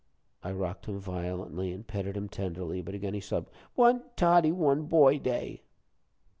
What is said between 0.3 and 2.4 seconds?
'"I rocked him violently, and petted him